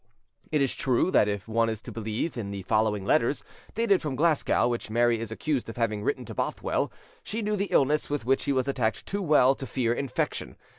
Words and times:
It 0.51 0.63
is 0.63 0.73
true 0.73 1.11
that 1.11 1.27
if 1.27 1.47
one 1.47 1.69
is 1.69 1.79
to 1.83 1.91
believe 1.91 2.35
in 2.35 2.49
the 2.49 2.63
following 2.63 3.05
letters, 3.05 3.43
dated 3.75 4.01
from 4.01 4.15
Glasgow, 4.15 4.67
which 4.67 4.89
Mary 4.89 5.19
is 5.19 5.31
accused 5.31 5.69
of 5.69 5.77
having 5.77 6.03
written 6.03 6.25
to 6.25 6.33
Bothwell, 6.33 6.91
she 7.23 7.43
knew 7.43 7.55
the 7.55 7.65
illness 7.69 8.09
with 8.09 8.25
which 8.25 8.45
he 8.45 8.51
was 8.51 8.67
attacked 8.67 9.05
too 9.05 9.21
well 9.21 9.53
to 9.53 9.67
fear 9.67 9.93
infection. 9.93 10.57